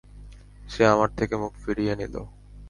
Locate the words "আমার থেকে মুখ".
0.85-1.53